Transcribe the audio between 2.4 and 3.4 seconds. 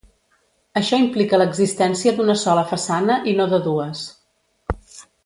sola façana i